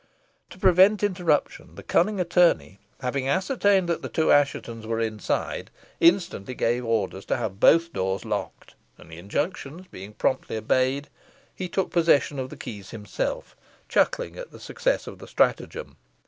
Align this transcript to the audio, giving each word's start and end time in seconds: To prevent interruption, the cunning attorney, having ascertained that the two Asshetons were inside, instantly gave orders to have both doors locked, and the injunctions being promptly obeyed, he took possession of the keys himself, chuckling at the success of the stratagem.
To 0.49 0.57
prevent 0.57 1.03
interruption, 1.03 1.75
the 1.75 1.83
cunning 1.83 2.19
attorney, 2.19 2.79
having 3.01 3.27
ascertained 3.29 3.87
that 3.87 4.01
the 4.01 4.09
two 4.09 4.31
Asshetons 4.31 4.87
were 4.87 4.99
inside, 4.99 5.69
instantly 5.99 6.55
gave 6.55 6.83
orders 6.83 7.23
to 7.25 7.37
have 7.37 7.59
both 7.59 7.93
doors 7.93 8.25
locked, 8.25 8.73
and 8.97 9.11
the 9.11 9.19
injunctions 9.19 9.85
being 9.91 10.13
promptly 10.13 10.57
obeyed, 10.57 11.07
he 11.53 11.69
took 11.69 11.91
possession 11.91 12.39
of 12.39 12.49
the 12.49 12.57
keys 12.57 12.89
himself, 12.89 13.55
chuckling 13.87 14.37
at 14.39 14.49
the 14.49 14.59
success 14.59 15.05
of 15.05 15.19
the 15.19 15.27
stratagem. 15.27 15.97